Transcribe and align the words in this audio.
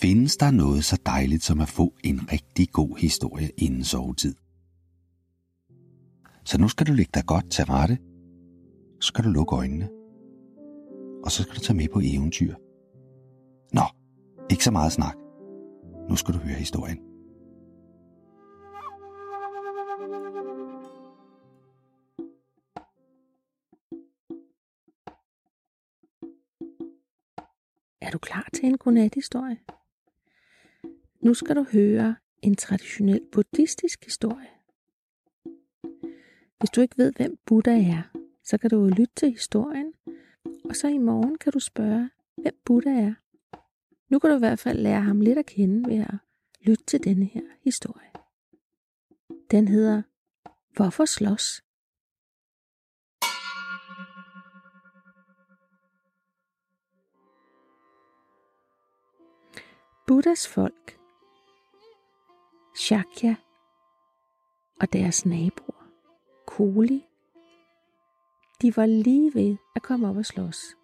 findes 0.00 0.36
der 0.36 0.50
noget 0.50 0.84
så 0.84 1.00
dejligt 1.06 1.44
som 1.44 1.60
at 1.60 1.68
få 1.68 1.94
en 2.04 2.32
rigtig 2.32 2.68
god 2.72 2.98
historie 2.98 3.50
inden 3.56 3.84
sovetid. 3.84 4.34
Så 6.44 6.58
nu 6.60 6.68
skal 6.68 6.86
du 6.86 6.92
lægge 6.92 7.10
dig 7.14 7.26
godt 7.26 7.50
til 7.50 7.64
rette. 7.64 7.98
Så 9.00 9.06
skal 9.06 9.24
du 9.24 9.30
lukke 9.30 9.56
øjnene. 9.56 9.88
Og 11.24 11.30
så 11.30 11.42
skal 11.42 11.54
du 11.54 11.60
tage 11.60 11.76
med 11.76 11.88
på 11.88 12.00
eventyr. 12.04 12.54
Nå, 13.72 13.82
ikke 14.50 14.64
så 14.64 14.70
meget 14.70 14.92
snak. 14.92 15.16
Nu 16.08 16.16
skal 16.16 16.34
du 16.34 16.38
høre 16.38 16.54
historien. 16.54 16.98
Er 28.00 28.10
du 28.10 28.18
klar 28.18 28.48
til 28.54 28.64
en 28.64 28.78
godnathistorie? 28.78 29.56
Nu 31.22 31.34
skal 31.34 31.56
du 31.56 31.66
høre 31.72 32.16
en 32.42 32.56
traditionel 32.56 33.20
buddhistisk 33.32 34.04
historie. 34.04 34.48
Hvis 36.58 36.70
du 36.70 36.80
ikke 36.80 36.98
ved, 36.98 37.12
hvem 37.12 37.38
Buddha 37.46 37.80
er, 37.80 38.02
så 38.44 38.58
kan 38.58 38.70
du 38.70 38.86
lytte 38.86 39.14
til 39.16 39.30
historien, 39.30 39.92
og 40.64 40.76
så 40.76 40.88
i 40.88 40.98
morgen 40.98 41.38
kan 41.38 41.52
du 41.52 41.58
spørge, 41.58 42.10
hvem 42.36 42.54
Buddha 42.64 42.90
er. 42.90 43.14
Nu 44.08 44.18
kan 44.18 44.30
du 44.30 44.36
i 44.36 44.38
hvert 44.38 44.58
fald 44.58 44.78
lære 44.78 45.00
ham 45.00 45.20
lidt 45.20 45.38
at 45.38 45.46
kende 45.46 45.90
ved 45.90 45.98
at 45.98 46.14
lytte 46.60 46.84
til 46.84 47.04
denne 47.04 47.24
her 47.24 47.42
historie. 47.64 48.10
Den 49.50 49.68
hedder 49.68 50.02
Hvorfor 50.76 51.04
slås? 51.04 51.62
Buddhas 60.06 60.48
folk, 60.48 60.99
Shakya 62.90 63.34
og 64.80 64.92
deres 64.92 65.26
naboer, 65.26 65.86
Koli, 66.46 67.06
de 68.62 68.76
var 68.76 68.86
lige 68.86 69.34
ved 69.34 69.56
at 69.76 69.82
komme 69.82 70.08
op 70.08 70.16
og 70.16 70.26
slås. 70.26 70.76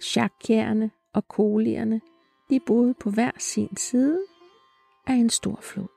Shakyerne 0.00 0.90
og 1.12 1.28
Kolierne, 1.28 2.00
de 2.50 2.60
boede 2.60 2.94
på 2.94 3.10
hver 3.10 3.30
sin 3.38 3.76
side 3.76 4.26
af 5.06 5.14
en 5.14 5.30
stor 5.30 5.58
flod. 5.60 5.88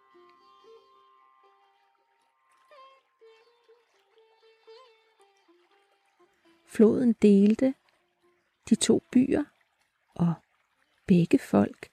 Floden 6.66 7.14
delte 7.14 7.74
de 8.70 8.76
to 8.76 9.04
byer, 9.12 9.44
begge 11.08 11.40
folk 11.40 11.90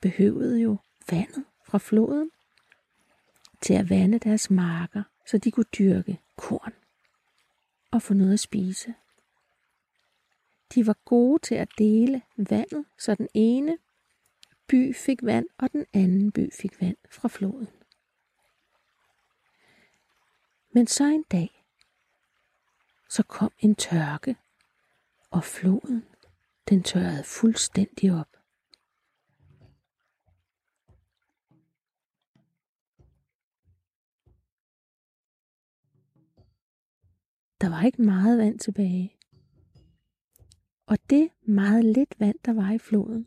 behøvede 0.00 0.60
jo 0.60 0.76
vandet 1.10 1.44
fra 1.66 1.78
floden 1.78 2.30
til 3.60 3.74
at 3.74 3.90
vande 3.90 4.18
deres 4.18 4.50
marker, 4.50 5.02
så 5.26 5.38
de 5.38 5.50
kunne 5.50 5.64
dyrke 5.78 6.20
korn 6.36 6.72
og 7.90 8.02
få 8.02 8.14
noget 8.14 8.32
at 8.32 8.40
spise. 8.40 8.94
De 10.74 10.86
var 10.86 10.96
gode 11.04 11.38
til 11.38 11.54
at 11.54 11.68
dele 11.78 12.22
vandet, 12.36 12.84
så 12.98 13.14
den 13.14 13.28
ene 13.34 13.78
by 14.66 14.94
fik 14.94 15.18
vand, 15.22 15.46
og 15.58 15.72
den 15.72 15.86
anden 15.92 16.32
by 16.32 16.52
fik 16.52 16.80
vand 16.80 16.96
fra 17.10 17.28
floden. 17.28 17.68
Men 20.74 20.86
så 20.86 21.04
en 21.04 21.22
dag, 21.22 21.64
så 23.10 23.22
kom 23.22 23.52
en 23.58 23.74
tørke, 23.74 24.36
og 25.30 25.44
floden, 25.44 26.04
den 26.68 26.82
tørrede 26.82 27.24
fuldstændig 27.24 28.12
op. 28.20 28.41
Der 37.62 37.68
var 37.68 37.82
ikke 37.82 38.02
meget 38.02 38.38
vand 38.38 38.58
tilbage. 38.58 39.16
Og 40.86 40.98
det 41.10 41.30
meget 41.42 41.84
lidt 41.84 42.20
vand, 42.20 42.38
der 42.44 42.52
var 42.52 42.72
i 42.72 42.78
floden, 42.78 43.26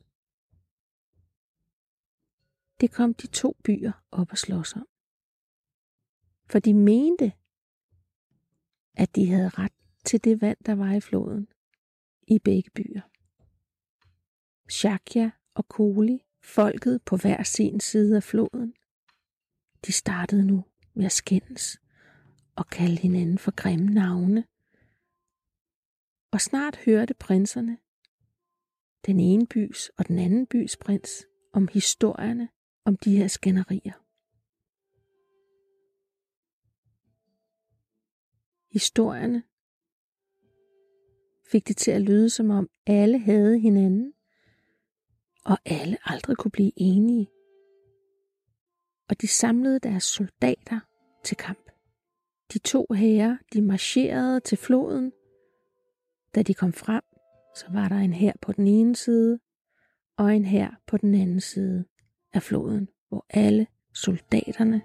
det 2.81 2.91
kom 2.91 3.13
de 3.13 3.27
to 3.27 3.57
byer 3.63 3.91
op 4.11 4.31
og 4.31 4.37
slås 4.37 4.75
om. 4.75 4.87
For 6.49 6.59
de 6.59 6.73
mente, 6.73 7.33
at 8.93 9.15
de 9.15 9.27
havde 9.27 9.49
ret 9.49 9.73
til 10.05 10.23
det 10.23 10.41
vand, 10.41 10.57
der 10.65 10.75
var 10.75 10.93
i 10.93 11.01
floden 11.01 11.47
i 12.27 12.39
begge 12.39 12.69
byer. 12.75 13.01
Shakya 14.69 15.31
og 15.53 15.67
Koli, 15.67 16.19
folket 16.43 17.01
på 17.05 17.17
hver 17.17 17.43
sin 17.43 17.79
side 17.79 18.15
af 18.15 18.23
floden, 18.23 18.73
de 19.85 19.91
startede 19.91 20.45
nu 20.45 20.65
med 20.93 21.05
at 21.05 21.11
skændes 21.11 21.84
og 22.55 22.67
kaldte 22.67 23.01
hinanden 23.01 23.37
for 23.37 23.51
grimme 23.51 23.93
navne. 23.93 24.45
Og 26.31 26.41
snart 26.41 26.75
hørte 26.85 27.13
prinserne, 27.13 27.77
den 29.05 29.19
ene 29.19 29.47
bys 29.47 29.89
og 29.97 30.07
den 30.07 30.19
anden 30.19 30.47
bys 30.47 30.77
prins, 30.77 31.25
om 31.53 31.67
historierne 31.73 32.49
om 32.85 32.97
de 32.97 33.17
her 33.17 33.27
skænderier. 33.27 33.93
Historierne 38.73 39.43
fik 41.51 41.67
det 41.67 41.77
til 41.77 41.91
at 41.91 42.01
lyde 42.01 42.29
som 42.29 42.49
om 42.49 42.69
alle 42.85 43.19
havde 43.19 43.59
hinanden, 43.59 44.13
og 45.45 45.57
alle 45.65 45.97
aldrig 46.03 46.37
kunne 46.37 46.51
blive 46.51 46.71
enige. 46.75 47.29
Og 49.09 49.21
de 49.21 49.27
samlede 49.27 49.79
deres 49.79 50.03
soldater 50.03 50.79
til 51.23 51.37
kamp. 51.37 51.64
De 52.53 52.59
to 52.59 52.85
herrer, 52.93 53.37
de 53.53 53.61
marcherede 53.61 54.39
til 54.39 54.57
floden. 54.57 55.11
Da 56.35 56.41
de 56.41 56.53
kom 56.53 56.73
frem, 56.73 57.03
så 57.55 57.65
var 57.69 57.89
der 57.89 57.95
en 57.95 58.13
her 58.13 58.33
på 58.41 58.51
den 58.51 58.67
ene 58.67 58.95
side, 58.95 59.39
og 60.17 60.35
en 60.35 60.45
her 60.45 60.71
på 60.87 60.97
den 60.97 61.15
anden 61.15 61.41
side 61.41 61.85
af 62.33 62.43
floden, 62.43 62.89
hvor 63.09 63.25
alle 63.29 63.67
soldaterne 63.93 64.81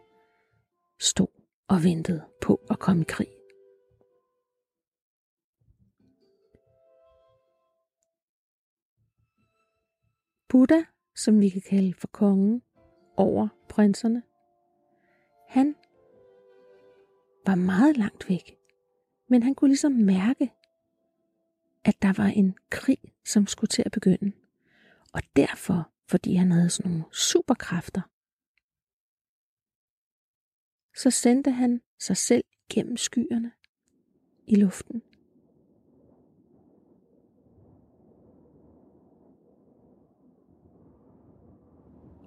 stod 1.00 1.42
og 1.68 1.84
ventede 1.84 2.24
på 2.42 2.60
at 2.70 2.78
komme 2.78 3.02
i 3.02 3.04
krig. 3.08 3.28
Buddha, 10.48 10.82
som 11.16 11.40
vi 11.40 11.48
kan 11.48 11.62
kalde 11.70 11.94
for 11.94 12.06
kongen 12.06 12.62
over 13.16 13.48
prinserne, 13.68 14.22
han 15.48 15.74
var 17.46 17.54
meget 17.54 17.96
langt 17.96 18.28
væk, 18.28 18.56
men 19.28 19.42
han 19.42 19.54
kunne 19.54 19.68
ligesom 19.68 19.92
mærke, 19.92 20.52
at 21.84 22.02
der 22.02 22.12
var 22.12 22.26
en 22.26 22.54
krig, 22.70 22.98
som 23.24 23.46
skulle 23.46 23.68
til 23.68 23.82
at 23.86 23.92
begynde. 23.92 24.32
Og 25.12 25.22
derfor, 25.36 25.90
fordi 26.08 26.34
han 26.34 26.50
havde 26.50 26.70
sådan 26.70 26.90
nogle 26.90 27.04
superkræfter, 27.12 28.00
så 30.96 31.10
sendte 31.10 31.50
han 31.50 31.80
sig 31.98 32.16
selv 32.16 32.44
gennem 32.70 32.96
skyerne 32.96 33.52
i 34.46 34.54
luften. 34.54 35.02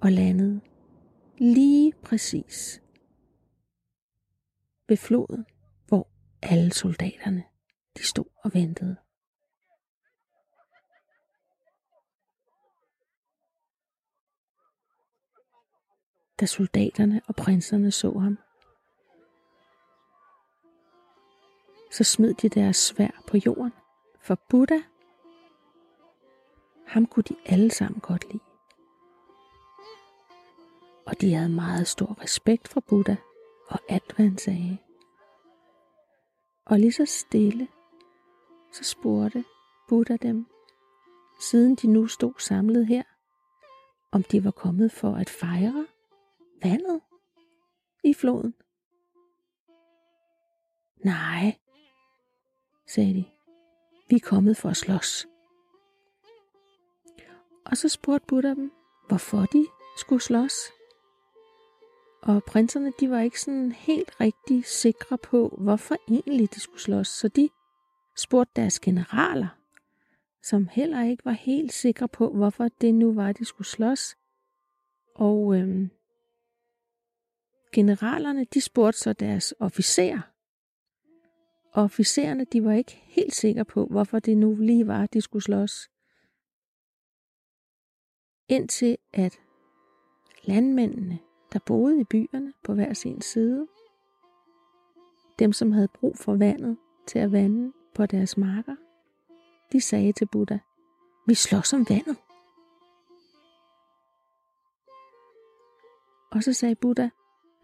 Og 0.02 0.12
landede 0.12 0.60
lige 1.38 1.92
præcis 2.02 2.83
ved 4.88 4.96
floden, 4.96 5.46
hvor 5.88 6.08
alle 6.42 6.72
soldaterne 6.72 7.44
de 7.96 8.06
stod 8.06 8.24
og 8.44 8.54
ventede. 8.54 8.96
Da 16.40 16.46
soldaterne 16.46 17.20
og 17.28 17.36
prinserne 17.36 17.90
så 17.90 18.18
ham, 18.18 18.38
så 21.92 22.04
smed 22.04 22.34
de 22.34 22.48
deres 22.48 22.76
svær 22.76 23.22
på 23.26 23.36
jorden, 23.46 23.72
for 24.20 24.34
Buddha, 24.48 24.78
ham 26.86 27.06
kunne 27.06 27.22
de 27.22 27.36
alle 27.46 27.70
sammen 27.70 28.00
godt 28.00 28.32
lide. 28.32 28.44
Og 31.06 31.20
de 31.20 31.34
havde 31.34 31.48
meget 31.48 31.86
stor 31.86 32.22
respekt 32.22 32.68
for 32.68 32.80
Buddha 32.80 33.16
og 33.68 33.78
alt, 33.88 34.16
hvad 34.16 34.26
han 34.26 34.38
sagde. 34.38 34.78
Og 36.64 36.78
lige 36.78 36.92
så 36.92 37.04
stille, 37.04 37.68
så 38.72 38.84
spurgte 38.84 39.44
Buddha 39.88 40.16
dem, 40.16 40.46
siden 41.40 41.74
de 41.74 41.86
nu 41.86 42.06
stod 42.06 42.34
samlet 42.38 42.86
her, 42.86 43.02
om 44.12 44.22
de 44.22 44.44
var 44.44 44.50
kommet 44.50 44.92
for 44.92 45.14
at 45.14 45.30
fejre 45.30 45.86
vandet 46.62 47.00
i 48.04 48.14
floden. 48.14 48.54
Nej, 51.04 51.58
sagde 52.86 53.14
de. 53.14 53.24
Vi 54.08 54.16
er 54.16 54.20
kommet 54.20 54.56
for 54.56 54.68
at 54.68 54.76
slås. 54.76 55.26
Og 57.66 57.76
så 57.76 57.88
spurgte 57.88 58.26
Buddha 58.26 58.48
dem, 58.48 58.72
hvorfor 59.08 59.38
de 59.38 59.66
skulle 59.96 60.22
slås. 60.22 60.54
Og 62.26 62.44
prinserne, 62.44 62.92
de 63.00 63.10
var 63.10 63.20
ikke 63.20 63.40
sådan 63.40 63.72
helt 63.72 64.20
rigtig 64.20 64.64
sikre 64.64 65.18
på, 65.18 65.58
hvorfor 65.58 65.96
egentlig 66.08 66.54
de 66.54 66.60
skulle 66.60 66.80
slås. 66.80 67.08
Så 67.08 67.28
de 67.28 67.48
spurgte 68.16 68.52
deres 68.56 68.80
generaler, 68.80 69.58
som 70.42 70.68
heller 70.68 71.04
ikke 71.04 71.24
var 71.24 71.32
helt 71.32 71.72
sikre 71.72 72.08
på, 72.08 72.32
hvorfor 72.32 72.68
det 72.68 72.94
nu 72.94 73.14
var, 73.14 73.32
de 73.32 73.44
skulle 73.44 73.68
slås. 73.68 74.16
Og 75.14 75.56
øhm, 75.56 75.90
generalerne, 77.72 78.44
de 78.44 78.60
spurgte 78.60 78.98
så 78.98 79.12
deres 79.12 79.54
officerer. 79.60 80.20
Og 81.72 81.82
officererne, 81.82 82.44
de 82.44 82.64
var 82.64 82.72
ikke 82.72 83.02
helt 83.04 83.34
sikre 83.34 83.64
på, 83.64 83.86
hvorfor 83.86 84.18
det 84.18 84.38
nu 84.38 84.54
lige 84.54 84.86
var, 84.86 85.06
de 85.06 85.20
skulle 85.20 85.42
slås. 85.42 85.90
Indtil 88.48 88.96
at 89.12 89.38
landmændene, 90.44 91.18
der 91.54 91.60
boede 91.66 92.00
i 92.00 92.04
byerne 92.04 92.52
på 92.64 92.74
hver 92.74 92.94
sin 92.94 93.20
side, 93.20 93.66
dem 95.38 95.52
som 95.52 95.72
havde 95.72 95.88
brug 95.88 96.16
for 96.16 96.36
vandet 96.36 96.76
til 97.06 97.18
at 97.18 97.32
vande 97.32 97.72
på 97.94 98.06
deres 98.06 98.36
marker, 98.36 98.76
de 99.72 99.80
sagde 99.80 100.12
til 100.12 100.26
Buddha, 100.26 100.58
vi 101.26 101.34
slås 101.34 101.72
om 101.72 101.86
vandet. 101.88 102.16
Og 106.30 106.42
så 106.42 106.52
sagde 106.52 106.74
Buddha, 106.74 107.08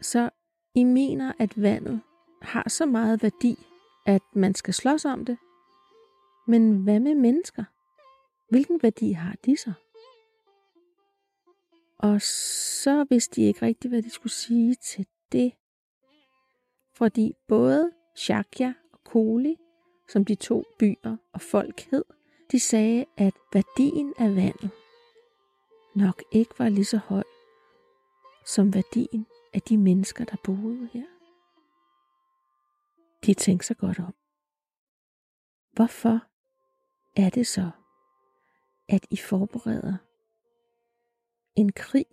så 0.01 0.31
I 0.75 0.85
mener, 0.85 1.33
at 1.39 1.63
vandet 1.63 2.01
har 2.43 2.69
så 2.69 2.87
meget 2.87 3.23
værdi, 3.23 3.67
at 4.07 4.23
man 4.35 4.55
skal 4.55 4.75
slås 4.75 5.05
om 5.05 5.25
det. 5.25 5.39
Men 6.47 6.83
hvad 6.83 7.01
med 7.01 7.15
mennesker? 7.15 7.65
Hvilken 8.51 8.83
værdi 8.83 9.13
har 9.13 9.35
de 9.47 9.57
så? 9.57 9.73
Og 12.03 12.23
så 12.23 13.07
vidste 13.11 13.37
de 13.37 13.47
ikke 13.47 13.63
rigtigt, 13.63 13.93
hvad 13.93 14.03
de 14.03 14.11
skulle 14.11 14.33
sige 14.33 14.75
til 14.75 15.07
det. 15.33 15.53
Fordi 16.95 17.33
både 17.49 17.91
Shakya 18.17 18.73
og 18.93 18.99
Koli, 19.05 19.57
som 20.09 20.25
de 20.25 20.35
to 20.35 20.65
byer 20.79 21.17
og 21.33 21.41
folk 21.41 21.81
hed, 21.81 22.05
de 22.53 22.61
sagde, 22.61 23.05
at 23.17 23.35
værdien 23.53 24.15
af 24.19 24.37
vandet 24.37 24.71
nok 25.95 26.23
ikke 26.33 26.55
var 26.59 26.69
lige 26.69 26.85
så 26.85 26.97
høj 26.97 27.23
som 28.47 28.75
værdien 28.75 29.27
af 29.55 29.63
de 29.63 29.79
mennesker, 29.79 30.25
der 30.25 30.37
boede 30.45 30.89
her. 30.93 31.07
De 33.27 33.35
tænkte 33.35 33.67
sig 33.67 33.77
godt 33.77 33.99
om. 33.99 34.15
Hvorfor 35.73 36.21
er 37.17 37.31
det 37.31 37.47
så, 37.47 37.71
at 38.89 39.07
I 39.11 39.17
forbereder 39.17 39.97
en 41.57 41.73
krig 41.73 42.07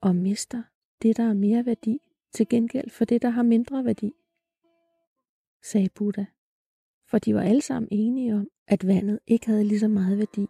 og 0.00 0.16
mister 0.16 0.62
det, 1.02 1.16
der 1.16 1.30
er 1.30 1.34
mere 1.34 1.66
værdi, 1.66 2.00
til 2.32 2.48
gengæld 2.48 2.90
for 2.90 3.04
det, 3.04 3.22
der 3.22 3.30
har 3.30 3.42
mindre 3.42 3.84
værdi, 3.84 4.12
sagde 5.62 5.88
Buddha. 5.94 6.24
For 7.06 7.18
de 7.18 7.34
var 7.34 7.42
alle 7.42 7.62
sammen 7.62 7.88
enige 7.90 8.34
om, 8.34 8.48
at 8.66 8.86
vandet 8.86 9.20
ikke 9.26 9.46
havde 9.46 9.64
lige 9.64 9.80
så 9.80 9.88
meget 9.88 10.18
værdi 10.18 10.46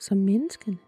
som 0.00 0.18
menneskene. 0.18 0.78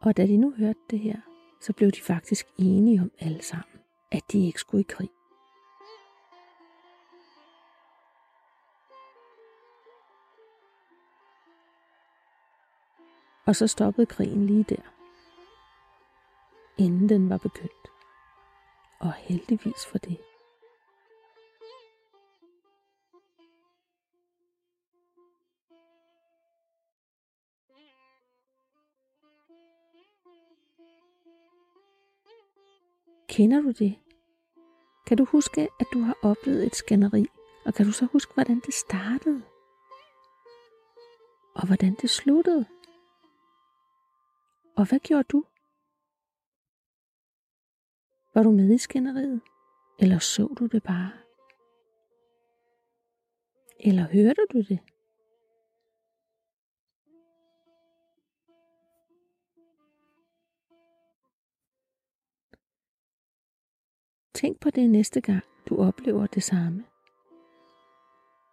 Og 0.00 0.16
da 0.16 0.26
de 0.26 0.36
nu 0.36 0.50
hørte 0.50 0.80
det 0.90 0.98
her, 0.98 1.20
så 1.60 1.72
blev 1.72 1.90
de 1.90 2.02
faktisk 2.02 2.46
enige 2.58 3.00
om 3.00 3.10
alle 3.18 3.42
sammen, 3.42 3.80
at 4.12 4.22
de 4.32 4.46
ikke 4.46 4.60
skulle 4.60 4.80
i 4.80 4.86
krig. 4.88 5.10
Og 13.46 13.56
så 13.56 13.66
stoppede 13.66 14.06
krigen 14.06 14.46
lige 14.46 14.64
der, 14.68 14.82
inden 16.78 17.08
den 17.08 17.30
var 17.30 17.36
begyndt. 17.36 17.88
Og 19.00 19.12
heldigvis 19.12 19.86
for 19.86 19.98
det. 19.98 20.18
Kender 33.28 33.60
du 33.60 33.70
det? 33.70 33.98
Kan 35.06 35.16
du 35.16 35.24
huske, 35.24 35.68
at 35.80 35.86
du 35.92 36.00
har 36.00 36.16
oplevet 36.22 36.66
et 36.66 36.76
skænderi? 36.76 37.26
Og 37.66 37.74
kan 37.74 37.86
du 37.86 37.92
så 37.92 38.06
huske, 38.12 38.34
hvordan 38.34 38.62
det 38.66 38.74
startede? 38.74 39.42
Og 41.54 41.66
hvordan 41.66 41.96
det 42.02 42.10
sluttede? 42.10 42.66
Og 44.80 44.88
hvad 44.88 44.98
gjorde 44.98 45.24
du? 45.24 45.44
Var 48.34 48.42
du 48.42 48.50
med 48.50 48.74
i 48.74 48.78
skænderiet? 48.78 49.40
Eller 49.98 50.18
så 50.18 50.54
du 50.58 50.66
det 50.66 50.82
bare? 50.82 51.12
Eller 53.80 54.02
hørte 54.02 54.46
du 54.52 54.58
det? 54.58 54.78
Tænk 64.34 64.60
på 64.60 64.70
det 64.70 64.90
næste 64.90 65.20
gang, 65.20 65.44
du 65.68 65.76
oplever 65.76 66.26
det 66.26 66.42
samme. 66.42 66.84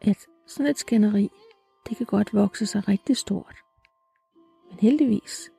At 0.01 0.27
sådan 0.47 0.71
et 0.71 0.77
skænderi, 0.77 1.29
det 1.89 1.97
kan 1.97 2.06
godt 2.06 2.33
vokse 2.33 2.65
sig 2.65 2.88
rigtig 2.88 3.18
stort. 3.18 3.56
Men 4.69 4.79
heldigvis, 4.79 5.51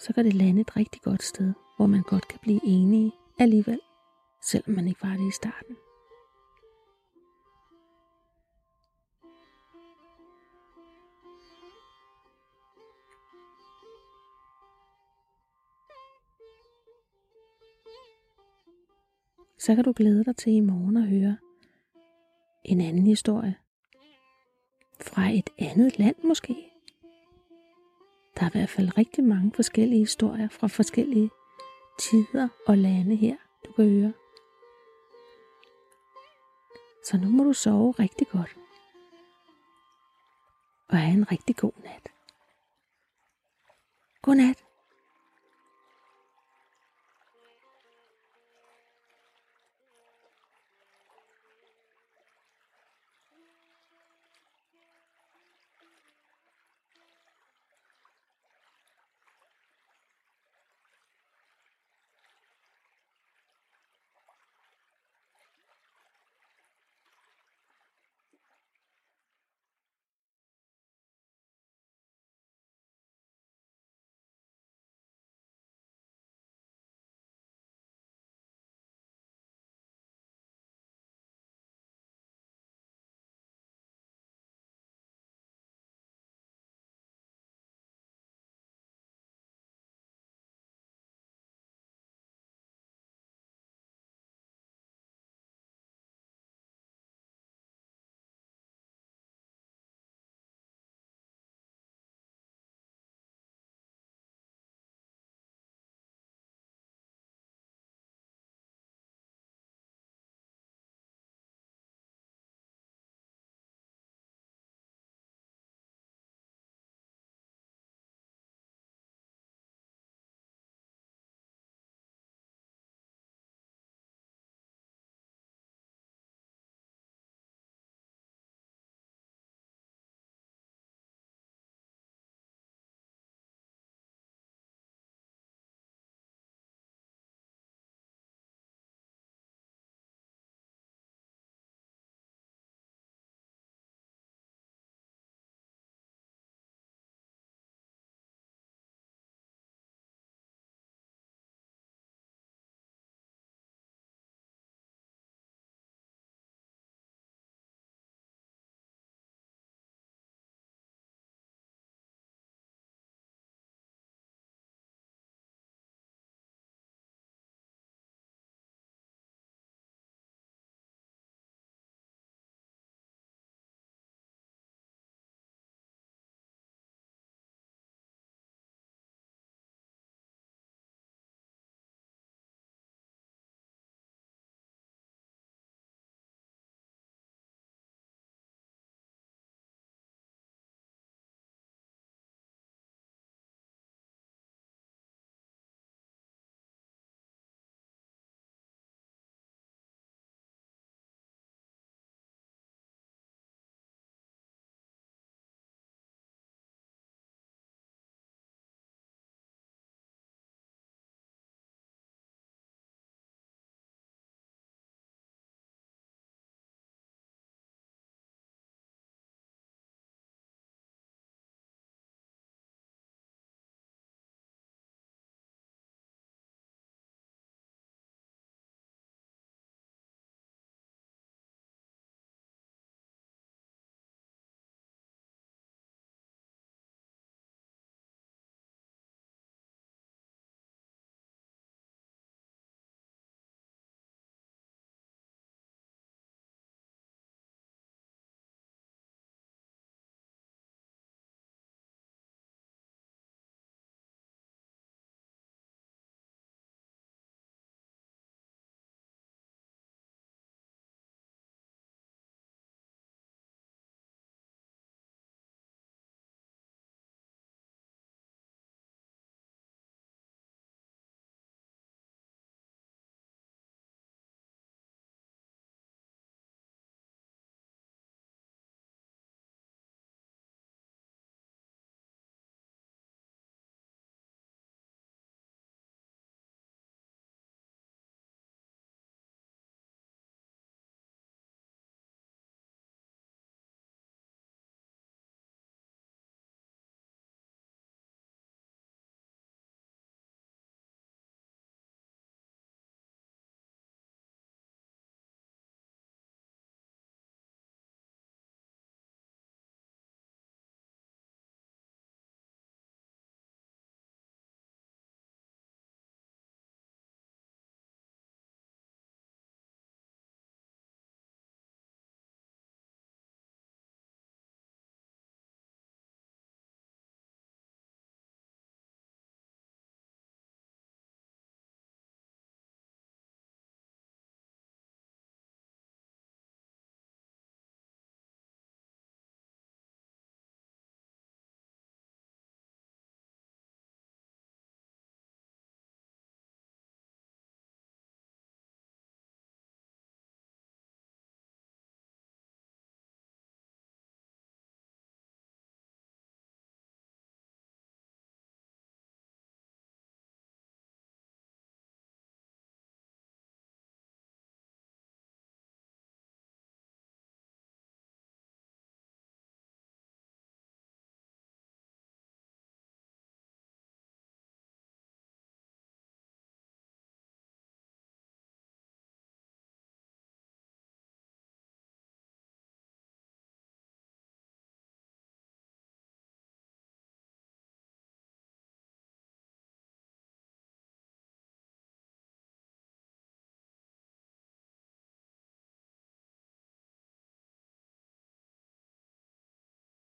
så 0.00 0.12
kan 0.12 0.24
det 0.24 0.34
lande 0.34 0.60
et 0.60 0.76
rigtig 0.76 1.02
godt 1.02 1.22
sted, 1.22 1.52
hvor 1.76 1.86
man 1.86 2.02
godt 2.02 2.28
kan 2.28 2.38
blive 2.42 2.60
enige 2.64 3.12
alligevel, 3.38 3.80
selvom 4.42 4.74
man 4.76 4.88
ikke 4.88 5.02
var 5.02 5.16
det 5.16 5.28
i 5.28 5.34
starten. 5.34 5.76
så 19.60 19.74
kan 19.74 19.84
du 19.84 19.92
glæde 19.96 20.24
dig 20.24 20.36
til 20.36 20.52
i 20.52 20.60
morgen 20.60 20.96
at 20.96 21.08
høre 21.08 21.36
en 22.64 22.80
anden 22.80 23.06
historie. 23.06 23.54
Fra 25.00 25.30
et 25.30 25.50
andet 25.58 25.98
land 25.98 26.16
måske. 26.24 26.69
Der 28.40 28.46
er 28.46 28.50
i 28.50 28.58
hvert 28.58 28.68
fald 28.68 28.98
rigtig 28.98 29.24
mange 29.24 29.52
forskellige 29.54 29.98
historier 29.98 30.48
fra 30.48 30.66
forskellige 30.66 31.30
tider 31.98 32.48
og 32.66 32.78
lande 32.78 33.16
her, 33.16 33.36
du 33.66 33.72
kan 33.72 33.84
høre. 33.88 34.12
Så 37.04 37.16
nu 37.16 37.28
må 37.28 37.44
du 37.44 37.52
sove 37.52 37.92
rigtig 37.92 38.28
godt. 38.28 38.56
Og 40.88 40.98
have 40.98 41.16
en 41.16 41.32
rigtig 41.32 41.56
god 41.56 41.72
nat. 41.84 42.08
Godnat. 44.22 44.69